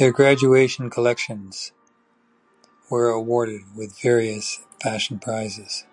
[0.00, 1.70] Their graduation collections
[2.90, 5.84] were awarded with various fashion prizes.